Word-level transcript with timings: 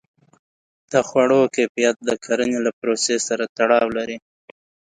د 0.91 0.93
خوړو 1.07 1.41
کیفیت 1.55 1.95
د 2.03 2.09
کرنې 2.23 2.59
له 2.65 2.71
پروسې 2.79 3.15
سره 3.27 3.43
تړاو 3.57 3.87
لري. 3.97 4.17